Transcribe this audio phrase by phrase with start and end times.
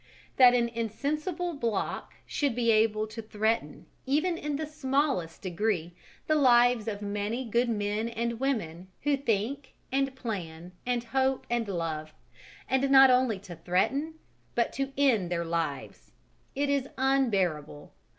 [0.37, 5.93] That an insensible block should be able to threaten, even in the smallest degree,
[6.25, 11.67] the lives of many good men and women who think and plan and hope and
[11.67, 12.15] love
[12.67, 14.15] and not only to threaten,
[14.55, 16.11] but to end their lives.
[16.55, 17.93] It is unbearable!